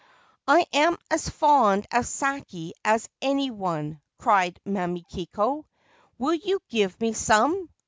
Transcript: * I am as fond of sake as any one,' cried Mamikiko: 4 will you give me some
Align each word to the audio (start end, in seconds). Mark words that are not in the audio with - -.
* 0.29 0.39
I 0.47 0.65
am 0.73 0.97
as 1.11 1.29
fond 1.29 1.85
of 1.91 2.07
sake 2.07 2.73
as 2.83 3.07
any 3.21 3.51
one,' 3.51 4.01
cried 4.17 4.59
Mamikiko: 4.65 5.65
4 5.65 5.65
will 6.17 6.33
you 6.33 6.59
give 6.69 6.99
me 6.99 7.13
some 7.13 7.69